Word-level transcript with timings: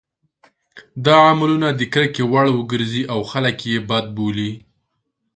دا 1.05 1.15
عملونه 1.29 1.67
د 1.73 1.81
کرکې 1.93 2.23
وړ 2.31 2.45
وګرځي 2.57 3.03
او 3.13 3.19
خلک 3.31 3.57
یې 3.71 3.77
بد 3.89 4.05
بولي. 4.15 4.51